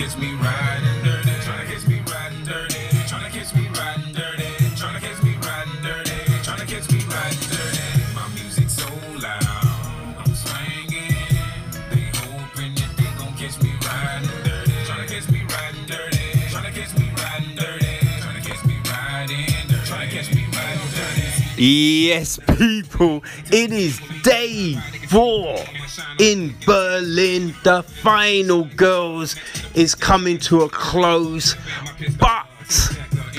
Catch 0.00 0.16
me 0.16 0.32
riding 0.32 0.89
Yes, 21.62 22.38
people, 22.56 23.22
it 23.52 23.70
is 23.70 24.00
day 24.22 24.76
four 25.08 25.58
in 26.18 26.54
Berlin. 26.64 27.54
The 27.64 27.82
final 27.82 28.64
girls 28.76 29.36
is 29.74 29.94
coming 29.94 30.38
to 30.38 30.62
a 30.62 30.70
close, 30.70 31.56
but 32.18 32.46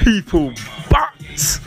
people, 0.03 0.53
but 0.91 1.59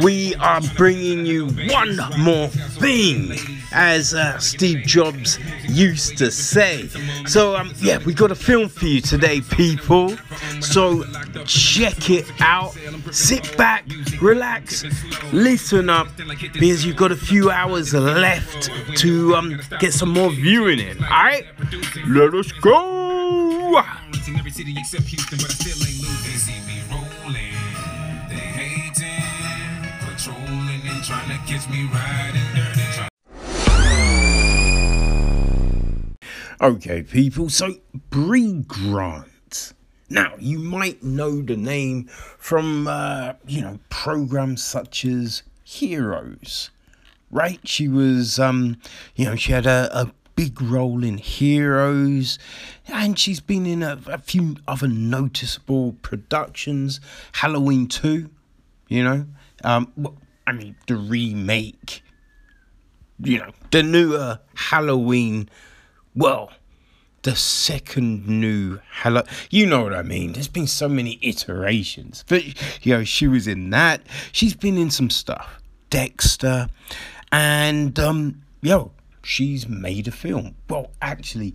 we 0.00 0.36
are 0.36 0.60
bringing 0.76 1.26
you 1.26 1.48
one 1.68 1.98
more 2.20 2.46
thing, 2.46 3.36
as 3.72 4.14
uh, 4.14 4.38
Steve 4.38 4.86
Jobs 4.86 5.38
used 5.68 6.18
to 6.18 6.30
say. 6.30 6.88
So, 7.26 7.56
um, 7.56 7.72
yeah, 7.78 7.98
we 8.04 8.14
got 8.14 8.30
a 8.30 8.34
film 8.34 8.68
for 8.68 8.86
you 8.86 9.00
today, 9.00 9.40
people. 9.40 10.16
So, 10.60 11.04
check 11.44 12.10
it 12.10 12.26
out. 12.40 12.76
Sit 13.10 13.56
back, 13.56 13.84
relax, 14.20 14.84
listen 15.32 15.90
up, 15.90 16.08
because 16.52 16.84
you've 16.84 16.96
got 16.96 17.12
a 17.12 17.16
few 17.16 17.50
hours 17.50 17.94
left 17.94 18.70
to 18.98 19.34
um, 19.34 19.60
get 19.80 19.92
some 19.92 20.10
more 20.10 20.30
viewing 20.30 20.78
in. 20.78 21.02
All 21.04 21.10
right, 21.10 21.46
let 22.06 22.34
us 22.34 22.52
go. 22.52 23.82
in 24.28 24.36
every 24.36 24.50
city 24.50 24.74
except 24.76 25.04
Houston, 25.04 25.38
Okay, 36.60 37.02
people, 37.04 37.48
so 37.50 37.76
Brea 38.10 38.64
Grant. 38.66 39.74
Now, 40.10 40.34
you 40.40 40.58
might 40.58 41.04
know 41.04 41.40
the 41.40 41.56
name 41.56 42.06
from, 42.36 42.88
uh, 42.88 43.34
you 43.46 43.60
know, 43.60 43.78
programs 43.90 44.64
such 44.64 45.04
as 45.04 45.44
Heroes, 45.62 46.70
right? 47.30 47.60
She 47.62 47.86
was, 47.86 48.40
um, 48.40 48.76
you 49.14 49.26
know, 49.26 49.36
she 49.36 49.52
had 49.52 49.66
a, 49.66 49.88
a 49.96 50.12
big 50.34 50.60
role 50.60 51.04
in 51.04 51.18
Heroes, 51.18 52.40
and 52.88 53.16
she's 53.16 53.38
been 53.38 53.64
in 53.64 53.84
a, 53.84 54.00
a 54.08 54.18
few 54.18 54.56
other 54.66 54.88
noticeable 54.88 55.92
productions. 56.02 57.00
Halloween 57.34 57.86
2, 57.86 58.28
you 58.88 59.04
know, 59.04 59.26
um, 59.62 59.92
I 60.44 60.52
mean, 60.52 60.74
the 60.88 60.96
remake, 60.96 62.02
you 63.22 63.38
know, 63.38 63.52
the 63.70 63.84
newer 63.84 64.40
Halloween 64.56 65.48
well, 66.18 66.50
the 67.22 67.36
second 67.36 68.26
new 68.28 68.78
hello 68.90 69.22
you 69.50 69.66
know 69.66 69.82
what 69.82 69.92
i 69.92 70.02
mean. 70.02 70.32
There's 70.32 70.48
been 70.48 70.66
so 70.66 70.88
many 70.88 71.18
iterations. 71.20 72.24
But 72.28 72.44
you 72.84 72.94
know 72.94 73.04
she 73.04 73.28
was 73.28 73.46
in 73.46 73.70
that. 73.70 74.02
She's 74.32 74.54
been 74.54 74.78
in 74.78 74.90
some 74.90 75.10
stuff. 75.10 75.60
Dexter. 75.90 76.68
And 77.30 77.98
um 77.98 78.42
yo 78.62 78.92
she's 79.22 79.68
made 79.68 80.08
a 80.08 80.12
film. 80.12 80.54
Well 80.68 80.90
actually 81.00 81.54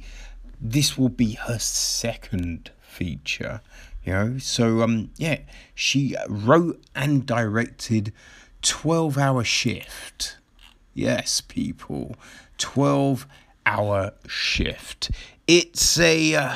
this 0.59 0.97
will 0.97 1.09
be 1.09 1.33
her 1.33 1.59
second 1.59 2.71
feature 2.81 3.59
you 4.05 4.13
know 4.13 4.37
so 4.37 4.81
um 4.81 5.09
yeah 5.17 5.39
she 5.75 6.15
wrote 6.29 6.81
and 6.95 7.25
directed 7.25 8.13
12 8.61 9.17
hour 9.17 9.43
shift. 9.43 10.37
Yes, 10.93 11.41
people. 11.41 12.15
12 12.57 13.25
hour 13.65 14.13
shift. 14.27 15.11
It's 15.47 15.99
a 15.99 16.35
uh, 16.35 16.55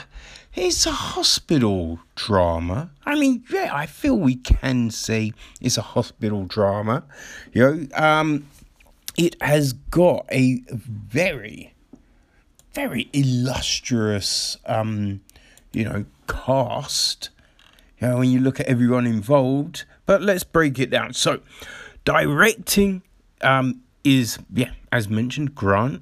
it's 0.53 0.85
a 0.85 0.91
hospital 0.91 1.99
drama. 2.15 2.89
I 3.05 3.15
mean, 3.19 3.43
yeah, 3.51 3.69
I 3.73 3.85
feel 3.85 4.17
we 4.17 4.35
can 4.35 4.89
say 4.89 5.33
it's 5.61 5.77
a 5.77 5.81
hospital 5.81 6.45
drama. 6.45 7.03
You 7.53 7.61
know, 7.61 7.87
um 7.95 8.47
it 9.17 9.35
has 9.41 9.73
got 9.73 10.25
a 10.31 10.61
very 10.69 11.73
very 12.73 13.09
illustrious 13.11 14.57
um 14.67 15.19
you 15.73 15.83
know 15.83 16.05
cast 16.27 17.29
you 17.99 18.07
know 18.07 18.17
when 18.19 18.29
you 18.29 18.39
look 18.39 18.59
at 18.59 18.67
everyone 18.67 19.07
involved 19.07 19.85
but 20.05 20.21
let's 20.21 20.43
break 20.43 20.77
it 20.77 20.91
down 20.91 21.11
so 21.11 21.39
directing 22.05 23.01
um 23.41 23.81
is 24.07 24.39
yeah 24.53 24.71
as 24.91 25.09
mentioned 25.09 25.53
grant 25.53 26.01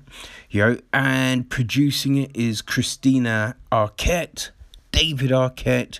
you 0.49 0.61
know 0.61 0.77
and 0.93 1.49
producing 1.49 2.17
it 2.17 2.31
is 2.35 2.61
christina 2.61 3.55
arquette 3.71 4.51
david 4.91 5.31
arquette 5.31 5.99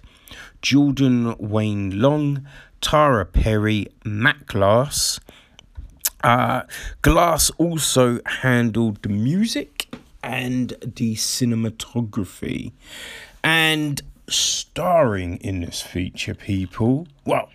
jordan 0.62 1.36
wayne 1.40 2.00
long 2.00 2.46
tara 2.82 3.26
perry 3.26 3.88
matt 4.04 4.46
glass 4.46 5.20
uh, 6.24 6.64
Glass 7.04 7.52
also 7.60 8.20
handled 8.26 9.04
the 9.04 9.10
music 9.10 9.94
and 10.24 10.70
the 10.82 11.14
cinematography. 11.14 12.72
And 13.44 14.02
starring 14.28 15.38
in 15.38 15.60
this 15.60 15.84
feature, 15.84 16.34
people, 16.34 17.08
well, 17.26 17.50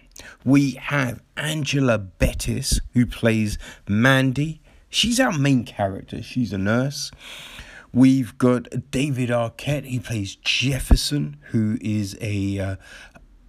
we 0.44 0.72
have 0.72 1.22
Angela 1.36 1.98
Bettis, 1.98 2.80
who 2.94 3.06
plays 3.06 3.58
Mandy. 3.88 4.60
She's 4.88 5.20
our 5.20 5.32
main 5.32 5.64
character, 5.64 6.22
she's 6.22 6.52
a 6.52 6.58
nurse. 6.58 7.10
We've 7.92 8.38
got 8.38 8.90
David 8.90 9.30
Arquette, 9.30 9.84
he 9.84 9.98
plays 9.98 10.36
Jefferson, 10.36 11.36
who 11.50 11.76
is 11.80 12.16
a 12.20 12.58
uh, 12.58 12.76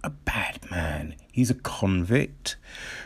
a 0.04 0.10
bad 0.10 0.58
man. 0.70 1.14
He's 1.30 1.50
a 1.50 1.54
convict. 1.54 2.56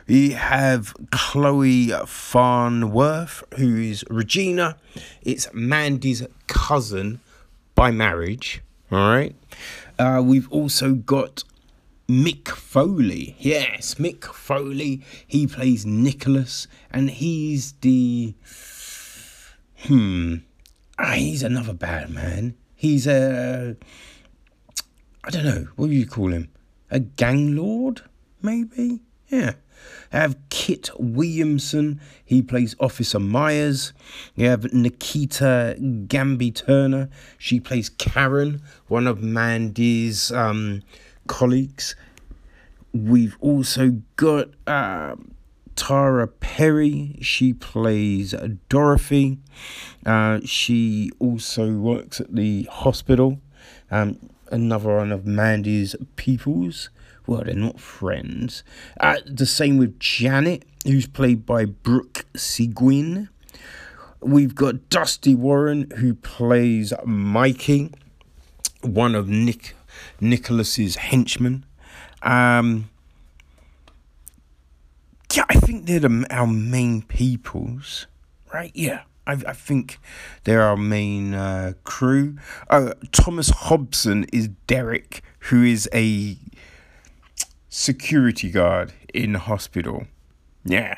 We 0.09 0.31
have 0.31 0.95
Chloe 1.11 1.91
Farnworth, 2.07 3.45
who 3.59 3.77
is 3.77 4.05
Regina. 4.09 4.77
It's 5.23 5.49
Mandy's 5.53 6.27
cousin 6.47 7.21
by 7.75 7.91
marriage. 7.91 8.63
All 8.91 8.99
right. 8.99 9.37
Uh, 9.99 10.23
we've 10.25 10.51
also 10.51 10.95
got 10.95 11.45
Mick 12.09 12.49
Foley. 12.49 13.35
Yes, 13.39 13.95
Mick 13.95 14.25
Foley. 14.25 15.03
He 15.27 15.47
plays 15.47 15.85
Nicholas, 15.85 16.69
and 16.91 17.11
he's 17.11 17.73
the. 17.81 18.35
Hmm. 19.79 20.37
Ah, 20.99 21.13
he's 21.13 21.43
another 21.43 21.75
bad 21.75 22.11
man. 22.11 22.55
He's 22.75 23.07
a. 23.07 23.77
I 25.25 25.31
don't 25.31 25.45
know. 25.45 25.67
What 25.75 25.89
do 25.89 25.93
you 25.93 26.07
call 26.07 26.33
him? 26.33 26.49
A 26.91 27.01
gang 27.01 27.57
lord, 27.57 28.03
maybe? 28.41 29.01
Yeah. 29.29 29.55
I 30.13 30.19
have 30.19 30.37
Kit 30.51 30.91
Williamson. 30.99 32.01
He 32.25 32.41
plays 32.43 32.77
Officer 32.81 33.19
Myers. 33.19 33.93
You 34.37 34.49
have 34.49 34.73
Nikita 34.73 35.77
Gamby 35.79 36.55
Turner. 36.55 37.09
She 37.39 37.59
plays 37.61 37.89
Karen, 37.89 38.63
one 38.87 39.07
of 39.07 39.23
Mandy's 39.23 40.31
um, 40.33 40.83
colleagues. 41.27 41.97
We've 42.93 43.37
also 43.41 44.03
got 44.17 44.49
um 44.67 45.37
Tara 45.77 46.27
Perry. 46.27 47.19
She 47.21 47.53
plays 47.53 48.35
Dorothy. 48.69 49.39
Uh, 50.05 50.41
she 50.45 51.11
also 51.19 51.73
works 51.73 52.21
at 52.21 52.35
the 52.35 52.65
hospital. 52.65 53.41
Um, 53.91 54.19
another 54.51 54.97
one 54.97 55.13
of 55.13 55.27
Mandy's 55.27 55.95
peoples. 56.17 56.91
Well, 57.27 57.43
they're 57.45 57.55
not 57.55 57.79
friends. 57.79 58.65
Uh, 58.99 59.17
the 59.27 59.47
same 59.47 59.77
with 59.77 60.01
Janet, 60.01 60.65
who's 60.85 61.07
played 61.07 61.45
by 61.45 61.65
Brooke 61.67 62.25
Seguin. 62.35 63.29
We've 64.21 64.55
got 64.55 64.89
Dusty 64.89 65.35
Warren, 65.35 65.91
who 65.99 66.15
plays 66.15 66.93
Mikey, 67.05 67.93
one 68.83 69.15
of 69.15 69.29
Nick 69.29 69.75
Nicholas's 70.21 70.97
henchmen. 70.97 71.65
Um, 72.23 72.91
yeah, 75.35 75.45
I 75.49 75.55
think 75.55 75.87
they're 75.87 76.01
the, 76.01 76.27
our 76.31 76.47
main 76.47 77.03
peoples, 77.03 78.07
right? 78.53 78.71
Yeah, 78.75 79.03
I, 79.27 79.33
I 79.33 79.53
think 79.53 79.99
they're 80.45 80.63
our 80.63 80.77
main 80.77 81.35
uh, 81.35 81.73
crew. 81.85 82.37
Uh, 82.71 82.93
Thomas 83.13 83.51
Hobson 83.51 84.25
is 84.33 84.49
Derek, 84.67 85.23
who 85.41 85.63
is 85.63 85.89
a 85.93 86.39
security 87.69 88.51
guard 88.51 88.93
in 89.13 89.35
hospital. 89.35 90.07
Yeah, 90.65 90.97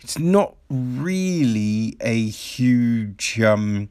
it's 0.00 0.18
not 0.18 0.56
really 0.68 1.96
a 2.00 2.26
huge. 2.26 3.40
Um, 3.40 3.88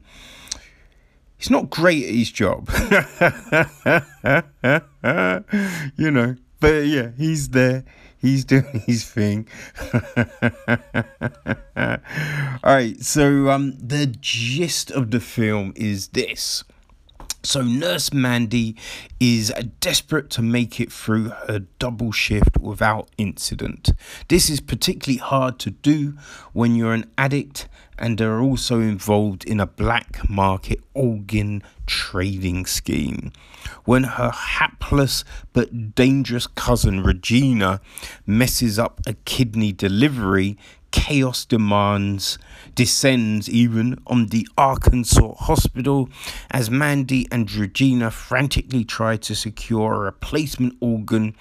he's 1.38 1.50
not 1.50 1.70
great 1.70 2.04
at 2.04 2.14
his 2.14 2.30
job. 2.30 2.68
you 5.96 6.10
know, 6.10 6.36
but 6.60 6.86
yeah, 6.86 7.10
he's 7.16 7.48
there. 7.48 7.84
He's 8.18 8.44
doing 8.44 8.82
his 8.86 9.04
thing. 9.04 9.48
All 11.74 12.74
right, 12.74 13.00
so 13.02 13.48
um, 13.48 13.76
the 13.78 14.06
gist 14.06 14.90
of 14.90 15.10
the 15.10 15.20
film 15.20 15.72
is 15.74 16.08
this. 16.08 16.64
So, 17.42 17.62
Nurse 17.62 18.12
Mandy 18.12 18.76
is 19.18 19.50
desperate 19.80 20.28
to 20.30 20.42
make 20.42 20.78
it 20.78 20.92
through 20.92 21.30
her 21.46 21.60
double 21.78 22.12
shift 22.12 22.58
without 22.58 23.08
incident. 23.16 23.92
This 24.28 24.50
is 24.50 24.60
particularly 24.60 25.18
hard 25.18 25.58
to 25.60 25.70
do 25.70 26.18
when 26.52 26.74
you're 26.74 26.92
an 26.92 27.10
addict 27.16 27.66
and 27.98 28.20
are 28.20 28.40
also 28.40 28.80
involved 28.80 29.44
in 29.44 29.58
a 29.58 29.66
black 29.66 30.28
market 30.28 30.80
organ 30.92 31.62
trading 31.86 32.66
scheme. 32.66 33.32
When 33.84 34.04
her 34.04 34.30
hapless 34.30 35.24
but 35.52 35.94
dangerous 35.94 36.46
cousin 36.46 37.02
Regina 37.02 37.80
messes 38.26 38.78
up 38.78 39.00
a 39.06 39.14
kidney 39.14 39.72
delivery, 39.72 40.58
chaos 40.90 41.44
demands 41.44 42.38
descends 42.74 43.48
even 43.48 43.96
on 44.06 44.26
the 44.26 44.46
Arkansas 44.56 45.34
hospital 45.34 46.08
as 46.50 46.70
Mandy 46.70 47.26
and 47.30 47.50
Regina 47.52 48.10
frantically 48.10 48.84
try 48.84 49.16
to 49.18 49.34
secure 49.34 49.94
a 49.94 49.98
replacement 49.98 50.76
organ 50.80 51.34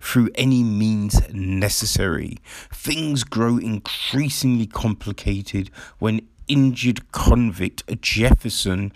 through 0.00 0.30
any 0.34 0.62
means 0.62 1.20
necessary. 1.32 2.38
Things 2.72 3.24
grow 3.24 3.58
increasingly 3.58 4.66
complicated 4.66 5.70
when 5.98 6.28
injured 6.48 7.10
convict 7.12 7.82
Jefferson 8.00 8.92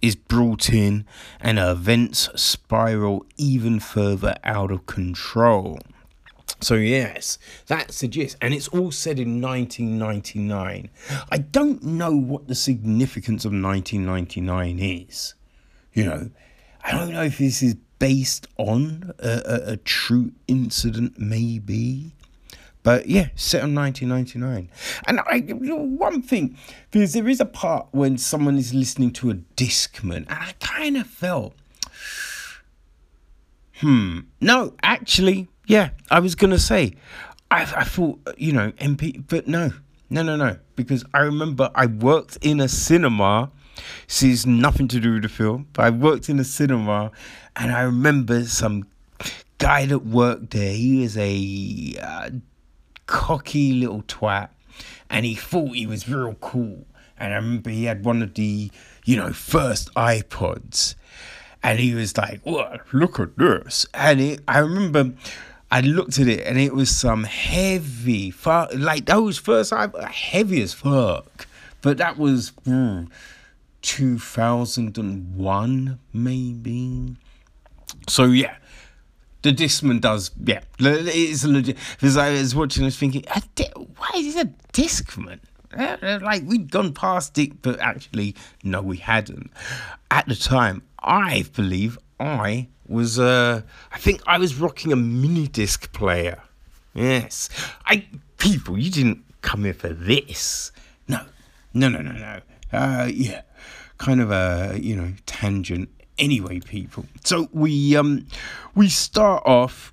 is 0.00 0.16
brought 0.16 0.70
in 0.70 1.04
and 1.40 1.58
events 1.58 2.28
spiral 2.34 3.26
even 3.36 3.80
further 3.80 4.36
out 4.44 4.70
of 4.70 4.86
control. 4.86 5.78
So, 6.60 6.74
yes, 6.74 7.38
that's 7.66 8.00
the 8.00 8.08
gist. 8.08 8.36
And 8.40 8.54
it's 8.54 8.68
all 8.68 8.90
said 8.90 9.18
in 9.18 9.40
1999. 9.40 10.88
I 11.30 11.38
don't 11.38 11.82
know 11.82 12.16
what 12.16 12.48
the 12.48 12.54
significance 12.54 13.44
of 13.44 13.52
1999 13.52 14.78
is. 14.78 15.34
You 15.92 16.04
know, 16.04 16.30
I 16.84 16.92
don't 16.92 17.12
know 17.12 17.24
if 17.24 17.38
this 17.38 17.62
is 17.62 17.76
based 17.98 18.46
on 18.58 19.12
a, 19.18 19.28
a, 19.28 19.72
a 19.72 19.76
true 19.78 20.32
incident, 20.48 21.18
maybe. 21.18 22.12
But 22.82 23.08
yeah, 23.08 23.30
set 23.34 23.64
on 23.64 23.74
1999. 23.74 24.70
And 25.08 25.20
I, 25.20 25.40
one 25.50 26.22
thing, 26.22 26.56
because 26.90 27.14
there 27.14 27.28
is 27.28 27.40
a 27.40 27.44
part 27.44 27.88
when 27.90 28.16
someone 28.16 28.56
is 28.58 28.72
listening 28.72 29.10
to 29.14 29.30
a 29.30 29.34
Discman, 29.34 30.18
and 30.18 30.30
I 30.30 30.52
kind 30.60 30.96
of 30.96 31.08
felt, 31.08 31.54
hmm, 33.78 34.20
no, 34.40 34.74
actually, 34.84 35.48
yeah, 35.66 35.90
I 36.10 36.20
was 36.20 36.34
gonna 36.34 36.58
say, 36.58 36.94
I, 37.50 37.62
I 37.62 37.84
thought 37.84 38.20
you 38.38 38.52
know 38.52 38.72
MP, 38.72 39.22
but 39.26 39.46
no, 39.46 39.72
no, 40.08 40.22
no, 40.22 40.36
no, 40.36 40.58
because 40.76 41.04
I 41.12 41.20
remember 41.20 41.70
I 41.74 41.86
worked 41.86 42.38
in 42.40 42.60
a 42.60 42.68
cinema. 42.68 43.50
See, 44.06 44.32
it's 44.32 44.46
nothing 44.46 44.88
to 44.88 45.00
do 45.00 45.14
with 45.14 45.22
the 45.22 45.28
film, 45.28 45.68
but 45.74 45.84
I 45.84 45.90
worked 45.90 46.28
in 46.30 46.38
a 46.38 46.44
cinema, 46.44 47.10
and 47.56 47.72
I 47.72 47.82
remember 47.82 48.44
some 48.44 48.86
guy 49.58 49.86
that 49.86 49.98
worked 50.00 50.52
there. 50.52 50.72
He 50.72 51.02
was 51.02 51.16
a 51.18 51.94
uh, 52.00 52.30
cocky 53.06 53.72
little 53.74 54.02
twat, 54.02 54.48
and 55.10 55.26
he 55.26 55.34
thought 55.34 55.74
he 55.74 55.86
was 55.86 56.08
real 56.08 56.34
cool. 56.40 56.86
And 57.18 57.32
I 57.32 57.36
remember 57.36 57.70
he 57.70 57.84
had 57.84 58.04
one 58.04 58.22
of 58.22 58.34
the, 58.34 58.70
you 59.04 59.16
know, 59.16 59.32
first 59.32 59.92
iPods, 59.94 60.94
and 61.62 61.78
he 61.78 61.94
was 61.94 62.16
like, 62.16 62.40
"What? 62.44 62.82
Look 62.92 63.18
at 63.18 63.36
this!" 63.36 63.86
And 63.92 64.20
it, 64.20 64.40
I 64.46 64.58
remember 64.58 65.12
I 65.70 65.80
looked 65.80 66.18
at 66.18 66.28
it 66.28 66.46
and 66.46 66.58
it 66.58 66.74
was 66.74 66.90
some 66.90 67.24
heavy, 67.24 68.30
fuck, 68.30 68.70
like 68.74 69.06
that 69.06 69.16
was 69.16 69.38
first 69.38 69.72
I 69.72 69.88
heavy 70.10 70.62
as 70.62 70.72
fuck. 70.72 71.46
But 71.82 71.98
that 71.98 72.18
was 72.18 72.52
mm, 72.64 73.08
2001, 73.82 75.98
maybe. 76.12 77.16
So 78.08 78.26
yeah, 78.26 78.56
the 79.42 79.52
Discman 79.52 80.00
does, 80.00 80.30
yeah, 80.42 80.60
it's 80.78 81.44
legit. 81.44 81.76
Because 81.92 82.16
I 82.16 82.30
was 82.30 82.54
watching, 82.54 82.84
I 82.84 82.86
was 82.86 82.96
thinking, 82.96 83.24
why 83.96 84.10
is 84.14 84.36
it 84.36 84.46
a 84.46 84.50
Discman? 84.72 85.40
Like 85.76 86.44
we'd 86.44 86.70
gone 86.70 86.94
past 86.94 87.36
it, 87.38 87.60
but 87.60 87.80
actually, 87.80 88.36
no, 88.62 88.80
we 88.82 88.98
hadn't. 88.98 89.50
At 90.10 90.26
the 90.26 90.36
time, 90.36 90.82
I 91.00 91.44
believe 91.54 91.98
I 92.18 92.68
was 92.88 93.18
uh 93.18 93.62
I 93.92 93.98
think 93.98 94.22
I 94.26 94.38
was 94.38 94.54
rocking 94.56 94.92
a 94.92 94.96
mini 94.96 95.48
disc 95.48 95.92
player. 95.92 96.42
Yes. 96.94 97.48
I 97.84 98.06
people, 98.38 98.78
you 98.78 98.90
didn't 98.90 99.24
come 99.42 99.64
here 99.64 99.74
for 99.74 99.88
this. 99.88 100.72
No. 101.08 101.20
No 101.74 101.88
no 101.88 102.00
no 102.00 102.12
no. 102.12 102.40
Uh 102.72 103.10
yeah. 103.12 103.42
Kind 103.98 104.20
of 104.20 104.30
a 104.30 104.78
you 104.80 104.96
know 104.96 105.12
tangent. 105.26 105.88
Anyway, 106.18 106.60
people. 106.60 107.04
So 107.24 107.48
we 107.52 107.96
um 107.96 108.26
we 108.74 108.88
start 108.88 109.42
off 109.44 109.92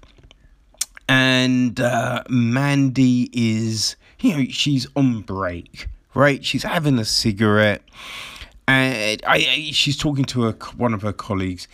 and 1.10 1.80
uh 1.80 2.24
Mandy 2.30 3.30
is 3.34 3.96
you 4.20 4.38
know, 4.38 4.46
she's 4.50 4.88
on 4.96 5.20
break, 5.22 5.90
right? 6.14 6.46
She's 6.46 6.64
having 6.64 6.98
a 6.98 7.04
cigarette 7.04 7.82
and 8.68 9.22
I, 9.28 9.36
I 9.36 9.70
she's 9.74 9.98
talking 9.98 10.26
to 10.26 10.44
her 10.44 10.52
one 10.78 10.94
of 10.94 11.02
her 11.02 11.14
colleagues 11.14 11.68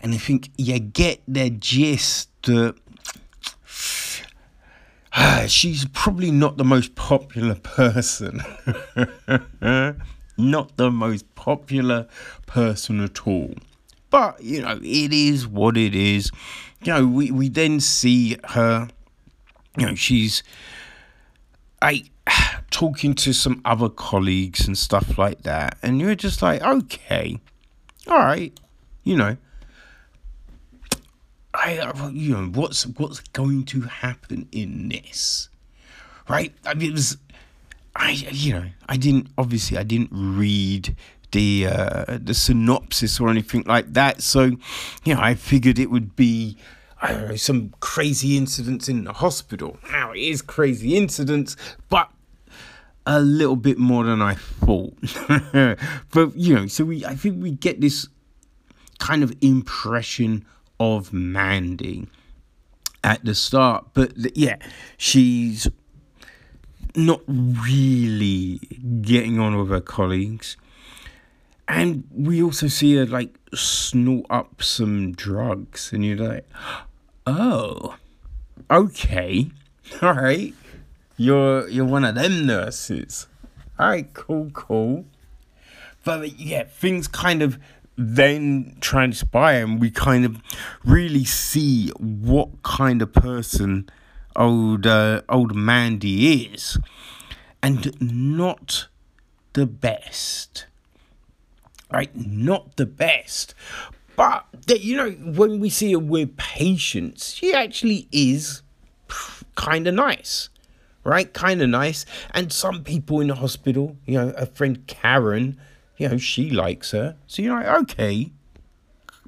and 0.00 0.14
I 0.14 0.18
think 0.18 0.50
you 0.56 0.78
get 0.78 1.22
the 1.26 1.50
gist 1.50 2.30
that 2.42 2.74
uh, 5.12 5.46
she's 5.46 5.86
probably 5.86 6.30
not 6.30 6.56
the 6.56 6.64
most 6.64 6.94
popular 6.94 7.54
person. 7.54 8.42
not 10.38 10.76
the 10.76 10.90
most 10.90 11.34
popular 11.34 12.06
person 12.46 13.00
at 13.00 13.26
all. 13.26 13.54
But, 14.10 14.42
you 14.42 14.62
know, 14.62 14.78
it 14.82 15.12
is 15.12 15.46
what 15.46 15.76
it 15.76 15.94
is. 15.94 16.30
You 16.82 16.92
know, 16.92 17.06
we, 17.06 17.30
we 17.30 17.48
then 17.48 17.80
see 17.80 18.36
her, 18.44 18.88
you 19.76 19.86
know, 19.86 19.94
she's 19.94 20.42
I 21.82 22.04
talking 22.70 23.14
to 23.14 23.32
some 23.32 23.60
other 23.64 23.88
colleagues 23.88 24.66
and 24.66 24.76
stuff 24.76 25.18
like 25.18 25.42
that. 25.42 25.78
And 25.82 26.00
you're 26.00 26.14
just 26.14 26.42
like, 26.42 26.62
okay, 26.62 27.38
all 28.06 28.18
right, 28.18 28.58
you 29.04 29.16
know, 29.16 29.36
I, 31.56 32.10
you 32.12 32.34
know, 32.34 32.46
what's 32.46 32.86
what's 32.86 33.20
going 33.20 33.64
to 33.66 33.82
happen 33.82 34.48
in 34.52 34.88
this, 34.88 35.48
right? 36.28 36.54
I 36.64 36.74
mean, 36.74 36.90
it 36.90 36.92
was, 36.92 37.16
I, 37.94 38.10
you 38.10 38.52
know, 38.54 38.66
I 38.88 38.96
didn't 38.96 39.28
obviously 39.38 39.78
I 39.78 39.82
didn't 39.82 40.10
read 40.12 40.94
the 41.32 41.66
uh, 41.66 42.18
the 42.22 42.34
synopsis 42.34 43.18
or 43.20 43.30
anything 43.30 43.64
like 43.66 43.92
that, 43.94 44.22
so 44.22 44.56
you 45.04 45.14
know, 45.14 45.20
I 45.20 45.34
figured 45.34 45.78
it 45.78 45.90
would 45.90 46.16
be. 46.16 46.56
I 46.98 47.12
don't 47.12 47.28
know, 47.28 47.36
some 47.36 47.74
crazy 47.80 48.38
incidents 48.38 48.88
in 48.88 49.04
the 49.04 49.12
hospital. 49.12 49.78
Now 49.92 50.12
it 50.12 50.18
is 50.18 50.40
crazy 50.40 50.96
incidents, 50.96 51.54
but 51.90 52.10
a 53.04 53.20
little 53.20 53.54
bit 53.54 53.76
more 53.76 54.04
than 54.04 54.22
I 54.22 54.34
thought. 54.34 54.96
but 56.10 56.34
you 56.34 56.54
know, 56.54 56.66
so 56.66 56.86
we 56.86 57.04
I 57.04 57.14
think 57.14 57.42
we 57.42 57.50
get 57.50 57.82
this 57.82 58.08
kind 58.98 59.22
of 59.22 59.32
impression 59.42 60.46
of 60.78 61.12
Mandy 61.12 62.08
at 63.02 63.24
the 63.24 63.34
start. 63.34 63.86
But 63.94 64.36
yeah, 64.36 64.56
she's 64.96 65.68
not 66.94 67.20
really 67.28 68.58
getting 69.02 69.38
on 69.38 69.56
with 69.56 69.68
her 69.70 69.80
colleagues. 69.80 70.56
And 71.68 72.04
we 72.12 72.42
also 72.42 72.68
see 72.68 72.96
her 72.96 73.06
like 73.06 73.38
snort 73.54 74.26
up 74.30 74.62
some 74.62 75.12
drugs, 75.12 75.92
and 75.92 76.04
you're 76.04 76.16
like, 76.16 76.48
oh, 77.26 77.96
okay, 78.70 79.50
all 80.02 80.14
right, 80.14 80.54
you're 81.16 81.68
you're 81.68 81.84
one 81.84 82.04
of 82.04 82.14
them 82.14 82.46
nurses. 82.46 83.26
All 83.78 83.88
right, 83.88 84.12
cool, 84.14 84.50
cool. 84.52 85.06
But 86.04 86.38
yeah, 86.38 86.62
things 86.64 87.08
kind 87.08 87.42
of 87.42 87.58
then 87.96 88.76
transpire 88.80 89.64
and 89.64 89.80
we 89.80 89.90
kind 89.90 90.24
of 90.24 90.40
really 90.84 91.24
see 91.24 91.88
what 91.98 92.62
kind 92.62 93.00
of 93.00 93.12
person 93.12 93.88
old 94.36 94.86
uh, 94.86 95.22
old 95.28 95.54
Mandy 95.54 96.52
is. 96.54 96.78
And 97.62 98.00
not 98.00 98.88
the 99.54 99.66
best. 99.66 100.66
Right? 101.90 102.14
Not 102.14 102.76
the 102.76 102.86
best. 102.86 103.54
But 104.14 104.46
you 104.68 104.96
know 104.96 105.10
when 105.10 105.60
we 105.60 105.70
see 105.70 105.92
her 105.92 105.98
with 105.98 106.36
patients 106.36 107.34
she 107.34 107.52
actually 107.52 108.08
is 108.12 108.62
kind 109.54 109.86
of 109.86 109.94
nice. 109.94 110.48
Right? 111.04 111.32
Kind 111.32 111.62
of 111.62 111.68
nice. 111.68 112.04
And 112.34 112.52
some 112.52 112.82
people 112.82 113.20
in 113.20 113.28
the 113.28 113.36
hospital 113.36 113.96
you 114.06 114.14
know 114.14 114.28
a 114.36 114.46
friend 114.46 114.86
Karen 114.86 115.58
you 115.96 116.08
know, 116.08 116.18
she 116.18 116.50
likes 116.50 116.90
her. 116.92 117.16
So 117.26 117.42
you're 117.42 117.54
like, 117.54 117.82
okay, 117.82 118.30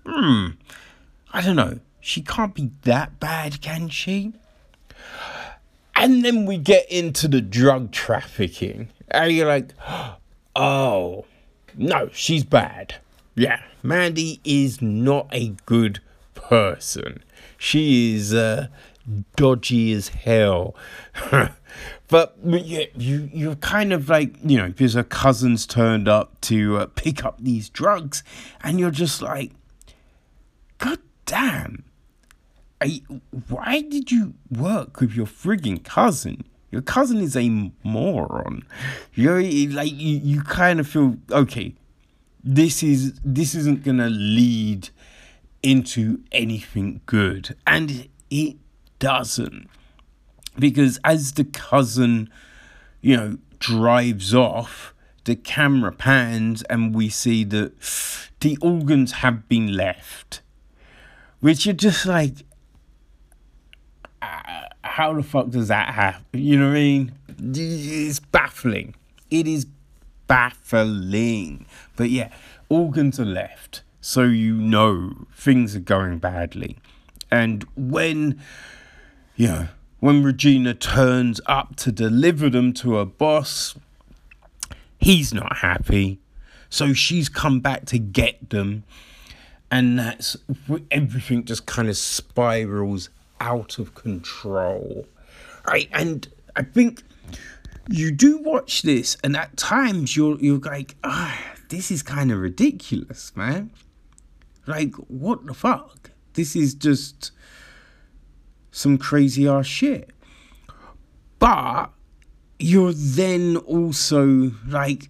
hmm, 0.06 0.48
I 1.32 1.40
don't 1.40 1.56
know. 1.56 1.80
She 2.00 2.22
can't 2.22 2.54
be 2.54 2.70
that 2.82 3.20
bad, 3.20 3.60
can 3.60 3.88
she? 3.88 4.32
And 5.94 6.24
then 6.24 6.46
we 6.46 6.58
get 6.58 6.90
into 6.90 7.28
the 7.28 7.40
drug 7.40 7.90
trafficking. 7.90 8.88
And 9.10 9.32
you're 9.32 9.48
like, 9.48 9.72
oh, 10.56 11.24
no, 11.76 12.08
she's 12.12 12.44
bad. 12.44 12.96
Yeah, 13.34 13.60
Mandy 13.82 14.40
is 14.44 14.82
not 14.82 15.28
a 15.32 15.54
good 15.66 16.00
person. 16.34 17.22
She 17.56 18.14
is 18.14 18.32
uh, 18.32 18.68
dodgy 19.36 19.92
as 19.92 20.08
hell. 20.08 20.74
but 22.08 22.36
you, 22.44 22.86
you, 22.96 23.30
you're 23.32 23.56
kind 23.56 23.92
of 23.92 24.08
like, 24.08 24.34
you 24.44 24.56
know, 24.56 24.68
because 24.68 24.94
her 24.94 25.04
cousins 25.04 25.66
turned 25.66 26.08
up 26.08 26.40
to 26.42 26.78
uh, 26.78 26.86
pick 26.94 27.24
up 27.24 27.38
these 27.40 27.68
drugs, 27.68 28.22
and 28.62 28.78
you're 28.78 28.90
just 28.90 29.22
like, 29.22 29.52
God 30.78 30.98
damn. 31.26 31.84
I, 32.80 33.02
why 33.48 33.80
did 33.80 34.10
you 34.10 34.34
work 34.50 35.00
with 35.00 35.12
your 35.12 35.26
frigging 35.26 35.82
cousin? 35.82 36.44
Your 36.70 36.82
cousin 36.82 37.18
is 37.18 37.36
a 37.36 37.72
moron. 37.82 38.64
You're 39.14 39.42
like 39.42 39.92
you, 39.92 40.18
you 40.18 40.42
kind 40.42 40.78
of 40.78 40.86
feel 40.86 41.16
okay. 41.30 41.74
This 42.44 42.82
is 42.82 43.18
this 43.24 43.54
isn't 43.54 43.84
gonna 43.84 44.10
lead 44.10 44.90
into 45.62 46.20
anything 46.30 47.00
good, 47.06 47.56
and 47.66 48.08
it 48.30 48.56
doesn't 48.98 49.68
because 50.58 50.98
as 51.04 51.32
the 51.32 51.44
cousin, 51.44 52.30
you 53.00 53.16
know, 53.16 53.38
drives 53.58 54.34
off, 54.34 54.94
the 55.24 55.36
camera 55.36 55.92
pans 55.92 56.62
and 56.64 56.94
we 56.94 57.08
see 57.08 57.44
that 57.44 57.72
the 58.40 58.56
organs 58.60 59.12
have 59.12 59.48
been 59.48 59.76
left, 59.76 60.40
which 61.40 61.66
are 61.66 61.72
just 61.72 62.06
like 62.06 62.44
ah, 64.22 64.68
how 64.82 65.14
the 65.14 65.22
fuck 65.22 65.50
does 65.50 65.68
that 65.68 65.94
happen? 65.94 66.24
You 66.32 66.58
know 66.58 66.68
what 66.68 66.76
I 66.76 66.80
mean? 66.80 67.12
It's 67.38 68.20
baffling. 68.20 68.94
It 69.30 69.46
is 69.46 69.66
baffling. 70.26 71.66
But 71.96 72.10
yeah, 72.10 72.30
organs 72.68 73.20
are 73.20 73.24
left. 73.24 73.82
So 74.00 74.22
you 74.22 74.54
know 74.54 75.26
things 75.34 75.76
are 75.76 75.80
going 75.80 76.18
badly. 76.18 76.78
And 77.30 77.66
when, 77.76 78.40
you 79.36 79.48
know, 79.48 79.68
when 80.00 80.22
Regina 80.22 80.74
turns 80.74 81.40
up 81.46 81.76
to 81.76 81.92
deliver 81.92 82.48
them 82.48 82.72
to 82.74 82.94
her 82.94 83.04
boss, 83.04 83.74
he's 84.98 85.34
not 85.34 85.58
happy. 85.58 86.18
So 86.70 86.92
she's 86.92 87.28
come 87.28 87.60
back 87.60 87.86
to 87.86 87.98
get 87.98 88.50
them. 88.50 88.84
And 89.70 89.98
that's 89.98 90.36
everything 90.90 91.44
just 91.44 91.66
kind 91.66 91.88
of 91.88 91.96
spirals 91.96 93.10
out 93.40 93.78
of 93.78 93.94
control. 93.94 95.06
Right, 95.66 95.88
and 95.92 96.26
I 96.56 96.62
think 96.62 97.02
you 97.88 98.10
do 98.10 98.38
watch 98.38 98.82
this, 98.82 99.16
and 99.22 99.36
at 99.36 99.56
times 99.56 100.16
you're 100.16 100.38
you're 100.40 100.58
like, 100.58 100.96
ah, 101.04 101.38
this 101.68 101.90
is 101.90 102.02
kind 102.02 102.32
of 102.32 102.38
ridiculous, 102.38 103.36
man. 103.36 103.70
Like, 104.66 104.94
what 104.94 105.44
the 105.44 105.54
fuck? 105.54 106.10
This 106.34 106.56
is 106.56 106.74
just 106.74 107.32
some 108.70 108.98
crazy 108.98 109.48
ass 109.48 109.66
shit. 109.66 110.10
But 111.38 111.90
you're 112.58 112.92
then 112.92 113.56
also 113.58 114.52
like, 114.66 115.08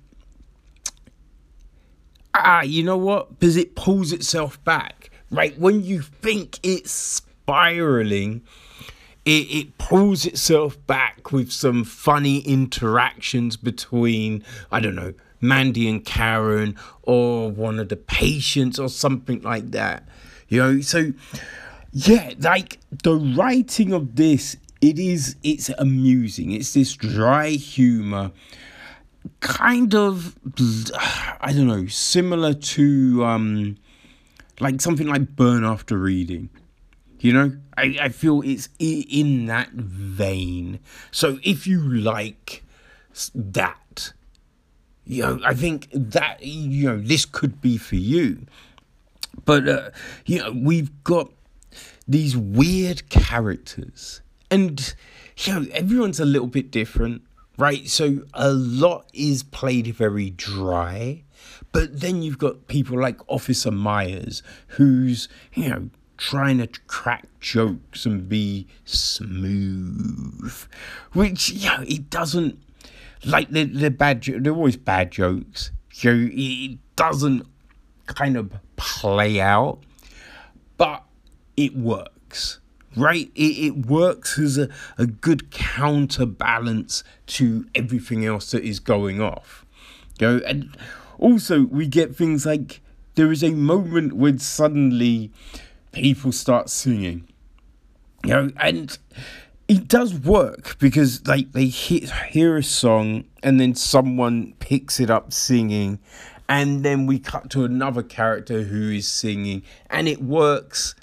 ah, 2.34 2.62
you 2.62 2.82
know 2.82 2.98
what? 2.98 3.38
Because 3.38 3.56
it 3.56 3.74
pulls 3.74 4.12
itself 4.12 4.62
back. 4.64 5.10
Right 5.30 5.58
when 5.58 5.82
you 5.82 6.00
think 6.00 6.58
it's 6.62 6.90
spiraling, 6.90 8.42
it, 9.24 9.50
it 9.50 9.78
pulls 9.78 10.24
itself 10.24 10.78
back 10.86 11.32
with 11.32 11.52
some 11.52 11.84
funny 11.84 12.38
interactions 12.40 13.56
between, 13.56 14.42
I 14.72 14.80
don't 14.80 14.94
know, 14.94 15.12
Mandy 15.40 15.88
and 15.88 16.04
Karen 16.04 16.76
or 17.02 17.50
one 17.50 17.78
of 17.78 17.90
the 17.90 17.96
patients 17.96 18.78
or 18.78 18.88
something 18.88 19.42
like 19.42 19.70
that. 19.72 20.08
You 20.48 20.62
know, 20.62 20.80
so 20.80 21.12
yeah, 21.92 22.33
like 22.38 22.78
the 23.02 23.14
writing 23.14 23.92
of 23.92 24.16
this, 24.16 24.57
it 24.80 24.99
is 24.99 25.37
it's 25.42 25.68
amusing. 25.71 26.52
It's 26.52 26.75
this 26.75 26.95
dry 26.95 27.50
humor 27.50 28.33
kind 29.40 29.95
of 29.95 30.37
I 31.40 31.52
don't 31.52 31.68
know, 31.68 31.87
similar 31.87 32.54
to 32.54 33.25
um 33.25 33.76
like 34.61 34.80
something 34.80 35.07
like 35.07 35.37
Burn 35.37 35.64
After 35.64 35.97
Reading. 35.97 36.50
You 37.21 37.33
know, 37.33 37.57
I, 37.76 37.97
I 38.00 38.09
feel 38.11 38.42
it's 38.45 38.68
in 38.78 39.47
that 39.47 39.71
vein. 39.73 40.78
So 41.11 41.38
if 41.42 41.66
you 41.66 41.80
like 41.80 42.62
that, 43.35 44.12
you 45.04 45.23
know, 45.23 45.40
I 45.45 45.54
think 45.54 45.88
that, 45.92 46.45
you 46.45 46.88
know, 46.88 47.00
this 47.00 47.25
could 47.25 47.61
be 47.61 47.76
for 47.76 47.97
you. 47.97 48.47
But, 49.45 49.68
uh, 49.68 49.90
you 50.26 50.38
know, 50.38 50.52
we've 50.52 51.02
got 51.02 51.33
these 52.08 52.36
weird 52.36 53.08
characters. 53.10 54.22
And, 54.50 54.94
you 55.36 55.52
know, 55.52 55.66
everyone's 55.72 56.18
a 56.18 56.24
little 56.24 56.48
bit 56.48 56.70
different, 56.70 57.22
right? 57.58 57.86
So 57.86 58.22
a 58.32 58.50
lot 58.50 59.10
is 59.12 59.42
played 59.42 59.88
very 59.88 60.30
dry. 60.30 61.24
But 61.70 62.00
then 62.00 62.22
you've 62.22 62.38
got 62.38 62.66
people 62.66 62.98
like 62.98 63.20
Officer 63.28 63.70
Myers, 63.70 64.42
who's, 64.68 65.28
you 65.52 65.68
know, 65.68 65.90
trying 66.16 66.58
to 66.58 66.66
crack 66.86 67.26
jokes 67.40 68.04
and 68.04 68.28
be 68.28 68.66
smooth, 68.84 70.52
which 71.12 71.50
you 71.50 71.68
know, 71.68 71.84
it 71.86 72.10
doesn't 72.10 72.60
like 73.24 73.50
they're, 73.50 73.66
they're 73.66 73.90
bad. 73.90 74.22
They're 74.22 74.52
always 74.52 74.76
bad 74.76 75.12
jokes. 75.12 75.70
So 75.92 76.10
it 76.14 76.78
doesn't 76.96 77.46
kind 78.06 78.36
of 78.36 78.52
play 78.76 79.40
out, 79.40 79.80
but 80.76 81.04
it 81.58 81.76
works. 81.76 82.60
Right, 82.96 83.30
it, 83.34 83.40
it 83.40 83.86
works 83.86 84.38
as 84.38 84.56
a, 84.56 84.68
a 84.96 85.06
good 85.06 85.50
counterbalance 85.50 87.04
to 87.26 87.66
everything 87.74 88.24
else 88.24 88.50
that 88.52 88.64
is 88.64 88.80
going 88.80 89.20
off. 89.20 89.66
You 90.18 90.26
know, 90.26 90.40
and 90.46 90.76
also 91.18 91.64
we 91.64 91.86
get 91.86 92.16
things 92.16 92.46
like 92.46 92.80
there 93.14 93.30
is 93.30 93.44
a 93.44 93.50
moment 93.50 94.14
when 94.14 94.38
suddenly 94.38 95.30
people 95.92 96.32
start 96.32 96.70
singing. 96.70 97.28
You 98.24 98.30
know, 98.30 98.50
and 98.56 98.96
it 99.68 99.86
does 99.86 100.14
work 100.14 100.78
because 100.78 101.26
like 101.26 101.52
they 101.52 101.66
hit, 101.66 102.10
hear 102.30 102.56
a 102.56 102.62
song 102.62 103.24
and 103.42 103.60
then 103.60 103.74
someone 103.74 104.54
picks 104.60 104.98
it 104.98 105.10
up 105.10 105.32
singing 105.32 105.98
and 106.48 106.82
then 106.82 107.06
we 107.06 107.18
cut 107.18 107.50
to 107.50 107.64
another 107.64 108.02
character 108.02 108.62
who 108.62 108.90
is 108.90 109.06
singing 109.06 109.62
and 109.90 110.08
it 110.08 110.22
works 110.22 110.94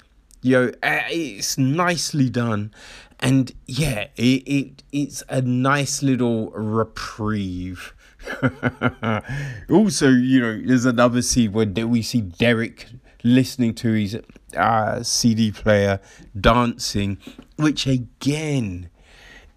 you 0.46 0.52
know 0.52 0.72
it's 0.82 1.58
nicely 1.58 2.30
done. 2.30 2.72
And 3.18 3.52
yeah 3.66 4.08
it, 4.16 4.42
it 4.46 4.82
it's 4.92 5.22
a 5.28 5.42
nice 5.42 6.02
little 6.02 6.50
reprieve. 6.50 7.94
Also 9.70 10.10
you 10.10 10.40
know 10.40 10.60
there's 10.64 10.84
another 10.84 11.22
scene 11.22 11.52
where 11.52 11.66
we 11.66 12.02
see 12.02 12.20
derek 12.20 12.86
listening 13.26 13.74
to 13.74 13.92
his 13.92 14.18
uh, 14.56 15.02
CD 15.02 15.52
player 15.52 16.00
dancing, 16.38 17.18
which 17.56 17.86
again, 17.86 18.88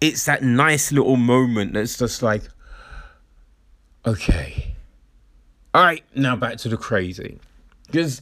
it's 0.00 0.24
that 0.24 0.42
nice 0.42 0.92
little 0.92 1.16
moment 1.16 1.74
that's 1.74 1.96
just 1.98 2.22
like, 2.22 2.42
okay, 4.04 4.74
all 5.72 5.82
right, 5.84 6.04
now 6.14 6.36
back 6.36 6.56
to 6.58 6.68
the 6.68 6.76
crazy. 6.76 7.38
Because 7.86 8.20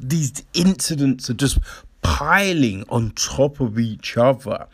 these 0.00 0.42
incidents 0.54 1.28
are 1.28 1.34
just 1.34 1.58
piling 2.02 2.84
on 2.88 3.10
top 3.12 3.60
of 3.60 3.78
each 3.78 4.16
other. 4.16 4.66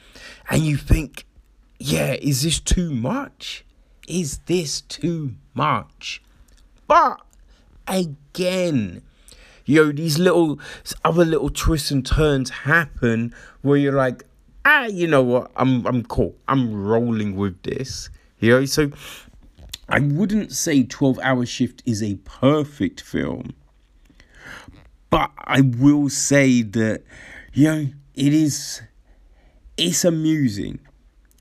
And 0.49 0.63
you 0.63 0.77
think, 0.77 1.27
yeah, 1.79 2.15
is 2.15 2.43
this 2.43 2.61
too 2.61 2.91
much? 2.91 3.65
Is 4.09 4.39
this 4.47 4.81
too 4.83 5.35
much? 5.55 6.23
But 6.87 7.21
again, 7.89 9.03
you 9.65 9.85
know, 9.85 9.93
these 9.93 10.19
little 10.19 10.61
other 11.05 11.25
little 11.25 11.51
twists 11.51 11.91
and 11.91 12.07
turns 12.07 12.51
happen 12.51 13.35
where 13.63 13.77
you're 13.77 13.93
like, 13.93 14.25
ah, 14.65 14.87
you 14.87 15.07
know 15.07 15.23
what, 15.23 15.51
I'm 15.57 15.85
I'm 15.87 16.05
cool. 16.05 16.37
I'm 16.47 16.85
rolling 16.85 17.37
with 17.37 17.61
this. 17.63 18.11
You 18.39 18.51
know, 18.51 18.65
so 18.65 18.91
I 19.89 20.01
wouldn't 20.01 20.53
say 20.53 20.83
12 20.85 21.19
hour 21.21 21.47
shift 21.47 21.83
is 21.87 22.03
a 22.03 22.17
perfect 22.17 23.01
film. 23.01 23.55
But 25.11 25.31
I 25.39 25.61
will 25.61 26.09
say 26.11 26.63
that, 26.63 27.03
you 27.53 27.65
know, 27.65 27.89
it 28.15 28.33
is 28.33 28.83
it's 29.77 30.05
amusing, 30.05 30.81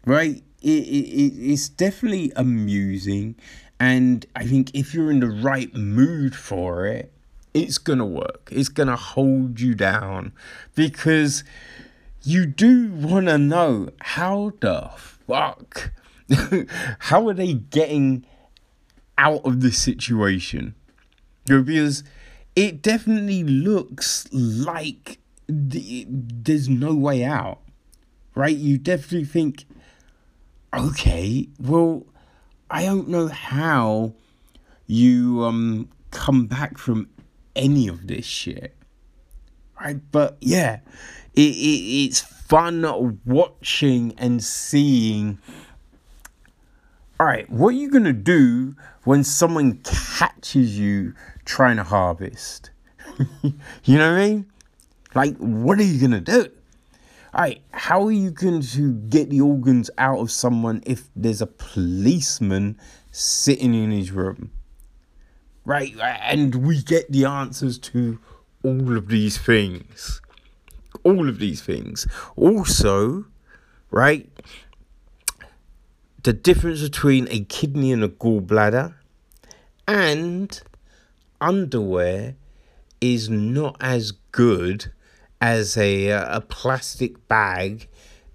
right? 0.05 0.43
It, 0.61 0.67
it, 0.67 1.51
it's 1.51 1.69
definitely 1.69 2.31
amusing 2.35 3.35
And 3.79 4.25
I 4.35 4.45
think 4.45 4.71
if 4.73 4.93
you're 4.93 5.11
in 5.11 5.19
the 5.19 5.27
right 5.29 5.73
mood 5.75 6.35
for 6.35 6.85
it, 6.87 7.11
it's 7.53 7.77
gonna 7.77 8.05
work. 8.05 8.49
It's 8.51 8.69
gonna 8.69 8.95
hold 8.95 9.59
you 9.59 9.75
down 9.75 10.33
because 10.75 11.43
you 12.23 12.45
do 12.45 12.91
wanna 12.91 13.37
know 13.37 13.89
how 14.01 14.53
the 14.59 14.91
fuck 14.95 15.91
how 16.99 17.27
are 17.27 17.33
they 17.33 17.53
getting 17.53 18.25
out 19.17 19.41
of 19.45 19.61
this 19.61 19.77
situation? 19.77 20.75
You 21.47 21.57
know, 21.57 21.63
because 21.63 22.03
it 22.55 22.81
definitely 22.81 23.43
looks 23.43 24.31
like 24.31 25.19
the, 25.47 26.05
there's 26.09 26.69
no 26.69 26.95
way 26.95 27.23
out, 27.23 27.59
right? 28.33 28.55
You 28.55 28.77
definitely 28.77 29.25
think, 29.25 29.65
okay, 30.73 31.49
well, 31.59 32.05
I 32.69 32.83
don't 32.83 33.09
know 33.09 33.27
how 33.27 34.13
you 34.87 35.43
um 35.43 35.89
come 36.11 36.45
back 36.45 36.77
from 36.77 37.09
any 37.55 37.87
of 37.87 38.07
this 38.07 38.25
shit, 38.25 38.75
right? 39.79 39.99
But 40.11 40.37
yeah, 40.41 40.79
it, 41.33 41.41
it 41.41 42.05
it's 42.05 42.21
fun 42.21 42.85
watching 43.25 44.13
and 44.17 44.43
seeing. 44.43 45.39
All 47.17 47.25
right, 47.25 47.49
what 47.49 47.69
are 47.69 47.77
you 47.77 47.89
gonna 47.89 48.11
do 48.11 48.75
when 49.05 49.23
someone 49.23 49.79
catches 49.83 50.77
you 50.77 51.13
trying 51.45 51.77
to 51.77 51.83
harvest? 51.83 52.71
you 53.41 53.97
know 53.97 54.11
what 54.11 54.19
I 54.19 54.27
mean? 54.27 54.45
Like, 55.13 55.37
what 55.37 55.79
are 55.79 55.83
you 55.83 56.01
gonna 56.01 56.19
do? 56.19 56.49
All 57.33 57.41
right, 57.41 57.61
how 57.71 58.05
are 58.05 58.11
you 58.11 58.31
going 58.31 58.61
to 58.61 58.93
get 58.93 59.29
the 59.29 59.39
organs 59.39 59.89
out 59.97 60.19
of 60.19 60.29
someone 60.29 60.83
if 60.85 61.09
there's 61.15 61.41
a 61.41 61.47
policeman 61.47 62.77
sitting 63.11 63.73
in 63.73 63.91
his 63.91 64.11
room? 64.11 64.51
Right, 65.63 65.97
and 65.99 66.67
we 66.67 66.81
get 66.81 67.11
the 67.11 67.25
answers 67.25 67.77
to 67.79 68.19
all 68.63 68.97
of 68.97 69.07
these 69.07 69.37
things. 69.37 70.21
All 71.03 71.29
of 71.29 71.39
these 71.39 71.61
things. 71.61 72.07
Also, 72.35 73.25
right, 73.89 74.29
the 76.25 76.33
difference 76.33 76.81
between 76.81 77.27
a 77.29 77.41
kidney 77.41 77.91
and 77.91 78.03
a 78.03 78.07
gallbladder 78.09 78.95
and 79.87 80.63
underwear 81.39 82.35
is 82.99 83.29
not 83.29 83.77
as 83.79 84.11
good 84.31 84.91
as 85.39 85.77
a 85.77 86.11
uh, 86.11 86.37
a 86.37 86.41
plastic 86.41 87.27
bag 87.27 87.87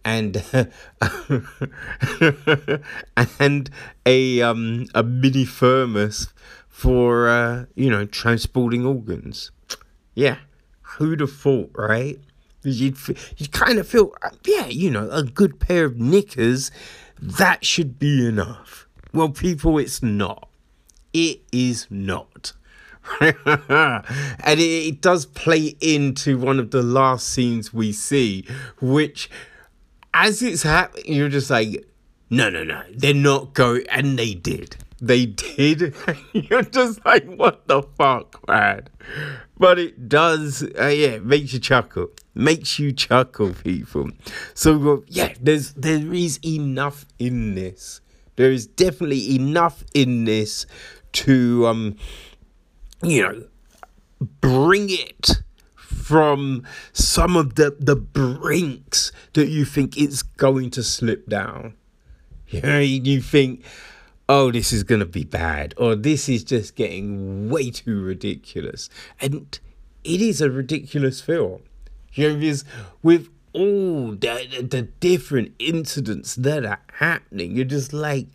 and 0.05 0.45
and 3.41 3.71
a 4.07 4.41
um 4.41 4.87
a 4.95 5.03
mini 5.03 5.45
thermos 5.45 6.29
for 6.69 7.29
uh, 7.29 7.65
you 7.75 7.91
know 7.91 8.07
transporting 8.07 8.87
organs. 8.87 9.51
Yeah, 10.15 10.37
who'd 10.83 11.19
have 11.19 11.33
thought, 11.33 11.73
right? 11.75 12.21
You'd 12.63 12.99
you 13.37 13.49
kind 13.49 13.81
of 13.81 13.89
feel 13.89 14.15
uh, 14.23 14.31
yeah, 14.47 14.67
you 14.67 14.93
know, 14.93 15.11
a 15.11 15.25
good 15.25 15.59
pair 15.59 15.87
of 15.87 15.99
knickers 15.99 16.71
that 17.21 17.65
should 17.65 17.99
be 17.99 18.27
enough. 18.27 18.87
Well, 19.13 19.31
people, 19.31 19.79
it's 19.79 20.03
not. 20.03 20.49
It 21.13 21.43
is 21.53 21.87
not. 21.91 22.53
and 23.21 23.31
it, 24.47 24.61
it, 24.61 25.01
does 25.01 25.27
play 25.27 25.75
into 25.81 26.39
one 26.39 26.59
of 26.59 26.71
the 26.71 26.83
last 26.83 27.27
scenes 27.27 27.73
we 27.73 27.93
see, 27.93 28.47
which, 28.81 29.31
as 30.15 30.43
it's 30.43 30.63
happening, 30.63 31.15
you're 31.15 31.29
just 31.29 31.51
like, 31.51 31.87
no, 32.29 32.51
no, 32.51 32.63
no, 32.63 32.83
they're 32.95 33.15
not 33.15 33.55
going, 33.55 33.87
and 33.89 34.19
they 34.19 34.35
did. 34.35 34.77
They 35.01 35.27
did. 35.27 35.95
you're 36.33 36.63
just 36.63 37.05
like, 37.05 37.25
what 37.25 37.67
the 37.69 37.83
fuck, 37.83 38.47
man? 38.49 38.89
But 39.59 39.79
it 39.79 40.09
does, 40.09 40.63
uh, 40.63 40.87
yeah, 40.87 41.17
it 41.19 41.25
makes 41.25 41.53
you 41.53 41.59
chuckle. 41.59 42.09
Makes 42.35 42.79
you 42.79 42.93
chuckle, 42.93 43.55
people. 43.55 44.11
So, 44.55 44.93
uh, 44.93 45.01
yeah, 45.07 45.35
there's 45.41 45.73
there 45.75 46.13
is 46.13 46.39
enough 46.45 47.07
in 47.19 47.55
this. 47.55 48.01
There 48.37 48.53
is 48.53 48.67
definitely 48.67 49.35
enough 49.37 49.85
in 49.95 50.25
this 50.25 50.67
to 51.13 51.67
um 51.67 51.97
you 53.03 53.23
know, 53.23 53.45
bring 54.41 54.89
it 54.91 55.43
from 55.85 56.65
some 56.93 57.37
of 57.37 57.55
the, 57.55 57.77
the 57.79 57.97
brinks 57.97 59.13
that 59.35 59.49
you 59.49 59.65
think 59.65 59.97
it's 59.97 60.23
going 60.23 60.71
to 60.71 60.83
slip 60.83 61.29
down. 61.29 61.75
You 62.49 62.61
know, 62.63 62.81
you 62.81 63.21
think, 63.23 63.65
oh, 64.31 64.53
this 64.53 64.73
is 64.73 64.85
going 64.85 65.01
to 65.01 65.07
be 65.07 65.25
bad, 65.25 65.75
or 65.77 65.97
this 65.97 66.29
is 66.29 66.45
just 66.45 66.77
getting 66.77 67.51
way 67.51 67.69
too 67.69 68.01
ridiculous. 68.01 68.89
And 69.21 69.59
it 70.05 70.21
is 70.21 70.41
a 70.41 70.49
ridiculous 70.49 71.21
film. 71.21 71.63
You 72.13 72.29
know, 72.29 72.37
because 72.37 72.65
with 73.03 73.29
all 73.53 74.13
the, 74.13 74.67
the 74.71 74.83
different 75.01 75.53
incidents 75.59 76.37
that 76.37 76.65
are 76.65 76.79
happening, 76.95 77.57
you're 77.57 77.65
just 77.65 77.93
like, 77.93 78.29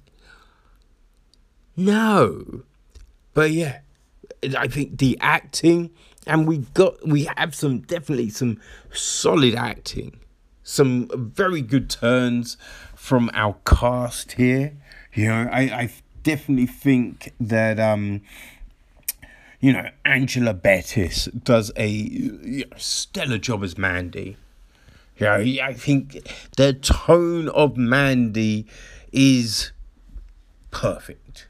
no. 1.78 2.64
But 3.34 3.52
yeah, 3.52 3.80
I 4.58 4.68
think 4.68 4.98
the 4.98 5.18
acting, 5.22 5.92
and 6.28 6.46
we 6.46 6.58
got 6.74 7.08
we 7.08 7.30
have 7.38 7.56
some 7.56 7.80
definitely 7.80 8.32
some 8.32 8.60
solid 8.92 9.56
acting, 9.56 10.20
some 10.62 11.10
very 11.14 11.62
good 11.62 11.90
turns 11.90 12.58
from 12.96 13.30
our 13.34 13.56
cast 13.66 14.34
here. 14.34 14.74
You 15.16 15.30
know, 15.30 15.50
I, 15.52 15.62
I 15.62 15.90
definitely 16.24 16.66
think 16.68 17.34
that 17.40 17.80
um, 17.80 18.22
you 19.60 19.74
know 19.74 19.90
Angela 20.04 20.54
Bettis 20.54 21.26
does 21.26 21.72
a 21.78 21.88
you 21.88 22.66
know, 22.70 22.78
stellar 22.78 23.38
job 23.38 23.64
as 23.64 23.78
Mandy. 23.78 24.38
You 25.18 25.28
know, 25.28 25.64
I 25.64 25.74
think 25.74 26.28
the 26.58 26.74
tone 26.74 27.48
of 27.50 27.78
Mandy 27.78 28.68
is 29.14 29.72
perfect, 30.72 31.48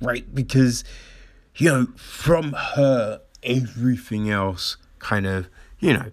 right? 0.00 0.34
Because 0.34 0.82
you 1.56 1.68
know, 1.70 1.86
from 1.96 2.52
her, 2.52 3.20
everything 3.42 4.28
else 4.28 4.76
kind 4.98 5.26
of, 5.26 5.48
you 5.78 5.92
know, 5.92 6.10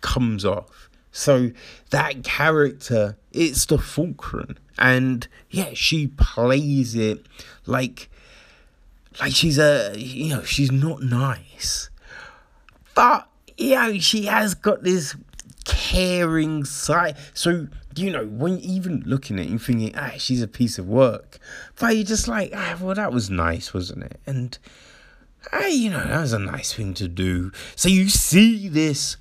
comes 0.00 0.44
off. 0.44 0.85
So 1.16 1.50
that 1.90 2.24
character, 2.24 3.16
it's 3.32 3.64
the 3.64 3.78
fulcrum. 3.78 4.58
And 4.78 5.26
yeah, 5.50 5.70
she 5.72 6.08
plays 6.08 6.94
it 6.94 7.24
like 7.64 8.10
like 9.18 9.32
she's 9.32 9.58
a 9.58 9.94
you 9.96 10.28
know, 10.28 10.42
she's 10.42 10.70
not 10.70 11.02
nice. 11.02 11.88
But 12.94 13.28
you 13.56 13.76
know, 13.76 13.98
she 13.98 14.26
has 14.26 14.52
got 14.52 14.82
this 14.82 15.16
caring 15.64 16.66
side. 16.66 17.16
So, 17.32 17.68
you 17.94 18.10
know, 18.10 18.26
when 18.26 18.58
even 18.58 19.02
looking 19.06 19.38
at 19.38 19.46
it, 19.46 19.48
you're 19.48 19.58
thinking, 19.58 19.94
ah, 19.96 20.12
she's 20.18 20.42
a 20.42 20.46
piece 20.46 20.78
of 20.78 20.86
work. 20.86 21.38
But 21.80 21.96
you're 21.96 22.04
just 22.04 22.28
like, 22.28 22.52
ah, 22.54 22.76
well, 22.78 22.94
that 22.94 23.10
was 23.10 23.30
nice, 23.30 23.72
wasn't 23.72 24.04
it? 24.04 24.20
And, 24.26 24.58
ah, 25.50 25.64
you 25.64 25.88
know, 25.88 26.04
that 26.04 26.20
was 26.20 26.34
a 26.34 26.38
nice 26.38 26.74
thing 26.74 26.92
to 26.94 27.08
do. 27.08 27.52
So 27.74 27.88
you 27.88 28.10
see 28.10 28.68
this 28.68 29.16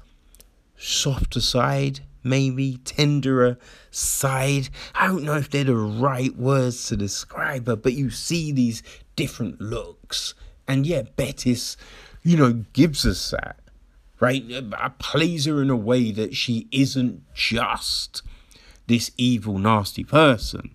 softer 0.78 1.42
side, 1.42 2.02
maybe 2.24 2.78
tenderer 2.84 3.58
side. 3.92 4.70
I 4.94 5.08
don't 5.08 5.24
know 5.24 5.38
if 5.38 5.50
they're 5.50 5.64
the 5.64 5.76
right 5.76 6.36
words 6.36 6.88
to 6.88 6.98
describe 6.98 7.68
her, 7.68 7.76
but 7.76 7.94
you 7.94 8.10
see 8.10 8.52
these 8.52 8.84
different 9.16 9.62
looks. 9.62 10.34
And 10.68 10.86
yeah, 10.86 11.04
Bettis, 11.16 11.78
you 12.24 12.38
know, 12.38 12.66
gives 12.74 13.06
us 13.06 13.32
that 13.32 13.60
right? 14.20 14.44
Plays 15.00 15.46
her 15.46 15.62
in 15.62 15.70
a 15.70 15.76
way 15.76 16.12
that 16.12 16.36
she 16.36 16.68
isn't 16.72 17.22
just 17.34 18.22
this 18.88 19.12
evil, 19.18 19.58
nasty 19.58 20.04
person. 20.04 20.72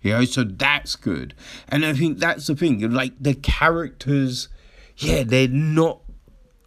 You 0.00 0.12
know, 0.12 0.24
so 0.24 0.44
that's 0.44 0.96
good. 0.96 1.34
And 1.68 1.84
I 1.84 1.92
think 1.92 2.18
that's 2.18 2.46
the 2.46 2.54
thing. 2.54 2.88
Like 2.90 3.14
the 3.20 3.34
characters, 3.34 4.48
yeah, 4.96 5.22
they're 5.24 5.48
not 5.48 6.00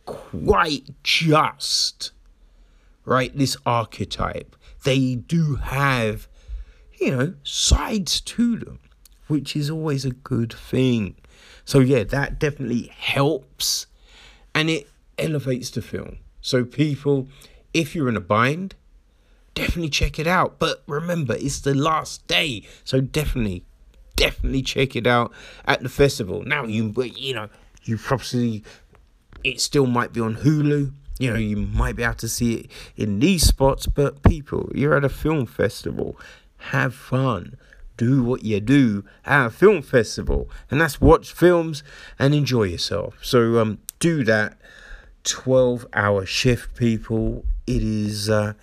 quite 0.06 0.84
just 1.04 2.12
right, 3.06 3.36
this 3.38 3.58
archetype. 3.66 4.56
They 4.84 5.16
do 5.16 5.56
have, 5.56 6.28
you 7.00 7.16
know, 7.16 7.34
sides 7.44 8.22
to 8.22 8.58
them, 8.58 8.80
which 9.28 9.56
is 9.56 9.70
always 9.70 10.06
a 10.06 10.12
good 10.12 10.54
thing. 10.54 11.16
So 11.66 11.80
yeah, 11.80 12.04
that 12.04 12.40
definitely 12.40 12.92
helps. 12.98 13.88
And 14.54 14.70
it 14.70 14.90
elevates 15.18 15.70
the 15.70 15.82
film. 15.82 16.18
So, 16.42 16.66
people, 16.66 17.28
if 17.74 17.96
you're 17.96 18.10
in 18.10 18.18
a 18.18 18.22
bind, 18.22 18.76
definitely 19.54 19.90
check 19.90 20.18
it 20.18 20.28
out. 20.28 20.58
But 20.60 20.84
remember, 20.88 21.36
it's 21.36 21.60
the 21.60 21.76
last 21.76 22.28
day, 22.28 22.64
so 22.84 23.00
definitely, 23.00 23.64
definitely 24.16 24.64
check 24.64 24.96
it 24.96 25.06
out 25.06 25.32
at 25.66 25.82
the 25.84 25.90
festival. 25.90 26.44
Now, 26.44 26.66
you, 26.66 26.94
you 27.16 27.36
know, 27.36 27.50
you 27.84 27.98
probably, 27.98 28.64
it 29.44 29.62
still 29.62 29.86
might 29.86 30.14
be 30.14 30.20
on 30.20 30.38
Hulu. 30.38 30.94
You 31.22 31.34
know, 31.34 31.40
you 31.40 31.56
might 31.58 31.96
be 31.96 32.04
able 32.04 32.16
to 32.16 32.28
see 32.28 32.56
it 32.56 32.72
in 32.96 33.20
these 33.20 33.44
spots, 33.44 33.86
but 33.86 34.24
people, 34.24 34.72
you're 34.74 34.96
at 34.96 35.04
a 35.04 35.10
film 35.10 35.46
festival. 35.46 36.18
Have 36.58 36.96
fun. 36.96 37.58
do 37.98 38.24
what 38.24 38.44
you 38.44 38.60
do 38.60 39.06
at 39.26 39.46
a 39.46 39.50
film 39.52 39.84
festival, 39.84 40.50
and 40.72 40.82
that's 40.82 41.00
watch 41.00 41.32
films 41.32 41.84
and 42.18 42.34
enjoy 42.34 42.64
yourself. 42.64 43.20
So 43.22 43.60
um, 43.60 43.78
do 44.00 44.24
that. 44.24 44.58
12 45.24 45.86
hour 45.94 46.26
shift, 46.26 46.76
people. 46.76 47.46
It 47.68 47.84
is 47.84 48.28
uh, 48.28 48.54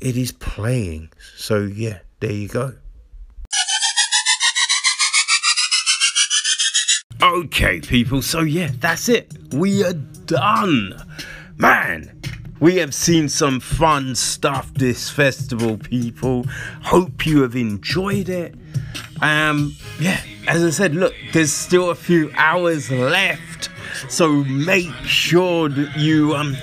it 0.00 0.16
is 0.16 0.30
playing. 0.30 1.10
So 1.36 1.62
yeah, 1.62 1.98
there 2.20 2.30
you 2.30 2.46
go. 2.46 2.74
Okay, 7.22 7.80
people, 7.80 8.22
so 8.22 8.40
yeah, 8.40 8.70
that's 8.78 9.08
it. 9.08 9.30
We 9.52 9.84
are 9.84 9.92
done. 9.92 10.94
Man, 11.60 12.18
we 12.58 12.76
have 12.76 12.94
seen 12.94 13.28
some 13.28 13.60
fun 13.60 14.14
stuff 14.14 14.72
this 14.72 15.10
festival, 15.10 15.76
people. 15.76 16.46
Hope 16.84 17.26
you 17.26 17.42
have 17.42 17.54
enjoyed 17.54 18.30
it. 18.30 18.54
Um, 19.20 19.76
yeah, 19.98 20.22
as 20.48 20.64
I 20.64 20.70
said, 20.70 20.94
look, 20.94 21.12
there's 21.34 21.52
still 21.52 21.90
a 21.90 21.94
few 21.94 22.32
hours 22.34 22.90
left, 22.90 23.68
so 24.08 24.42
make 24.44 24.90
sure 25.04 25.68
that 25.68 25.98
you 25.98 26.34
um 26.34 26.56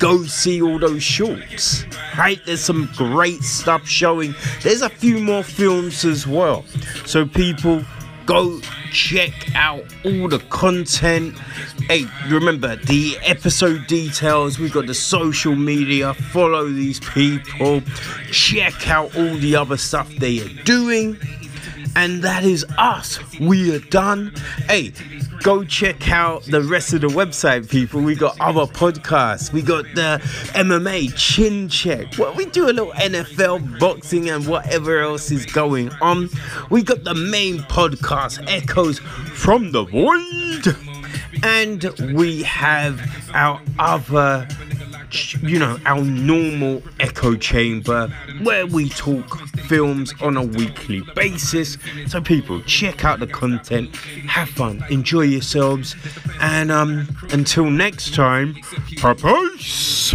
go 0.00 0.24
see 0.24 0.60
all 0.60 0.80
those 0.80 1.04
shorts. 1.04 1.84
Right, 2.18 2.40
there's 2.44 2.58
some 2.58 2.90
great 2.96 3.42
stuff 3.42 3.86
showing. 3.86 4.34
There's 4.62 4.82
a 4.82 4.88
few 4.88 5.20
more 5.20 5.44
films 5.44 6.04
as 6.04 6.26
well, 6.26 6.64
so 7.06 7.24
people 7.24 7.84
go 8.26 8.60
check 8.92 9.32
out 9.54 9.84
all 10.04 10.28
the 10.28 10.42
content. 10.50 11.38
Hey, 11.88 12.06
remember 12.28 12.76
the 12.76 13.16
episode 13.22 13.86
details. 13.86 14.58
We've 14.58 14.72
got 14.72 14.86
the 14.86 14.94
social 14.94 15.56
media. 15.56 16.14
Follow 16.14 16.68
these 16.68 17.00
people. 17.00 17.82
Check 18.30 18.88
out 18.88 19.16
all 19.16 19.34
the 19.36 19.56
other 19.56 19.76
stuff 19.76 20.08
they 20.16 20.40
are 20.40 20.62
doing. 20.64 21.18
And 21.96 22.22
that 22.22 22.44
is 22.44 22.64
us. 22.78 23.18
We 23.40 23.74
are 23.74 23.80
done. 23.80 24.32
Hey, 24.68 24.92
go 25.42 25.64
check 25.64 26.10
out 26.10 26.44
the 26.44 26.62
rest 26.62 26.92
of 26.92 27.00
the 27.00 27.08
website, 27.08 27.68
people. 27.68 28.00
We 28.00 28.14
got 28.14 28.40
other 28.40 28.66
podcasts. 28.72 29.52
We 29.52 29.62
got 29.62 29.84
the 29.94 30.20
MMA 30.54 31.12
chin 31.16 31.68
check. 31.68 32.16
Well, 32.18 32.34
we 32.34 32.46
do 32.46 32.66
a 32.66 32.72
little 32.72 32.92
NFL 32.92 33.78
boxing 33.78 34.30
and 34.30 34.46
whatever 34.46 35.00
else 35.00 35.30
is 35.30 35.46
going 35.46 35.90
on. 36.00 36.28
We 36.70 36.82
got 36.82 37.04
the 37.04 37.14
main 37.14 37.58
podcast, 37.58 38.44
Echoes 38.48 38.98
from 39.00 39.72
the 39.72 39.84
Void. 39.84 40.76
And 41.42 41.82
we 42.14 42.42
have 42.42 43.00
our 43.34 43.60
other 43.78 44.46
you 45.42 45.58
know, 45.58 45.78
our 45.86 46.02
normal 46.02 46.82
echo 46.98 47.36
chamber 47.36 48.08
where 48.42 48.66
we 48.66 48.88
talk 48.88 49.38
films 49.66 50.14
on 50.20 50.36
a 50.36 50.42
weekly 50.42 51.02
basis. 51.14 51.76
So, 52.06 52.20
people, 52.20 52.60
check 52.62 53.04
out 53.04 53.20
the 53.20 53.26
content, 53.26 53.94
have 54.26 54.48
fun, 54.48 54.84
enjoy 54.90 55.22
yourselves, 55.22 55.96
and 56.40 56.70
um, 56.70 57.08
until 57.30 57.70
next 57.70 58.14
time, 58.14 58.56
peace. 58.96 60.09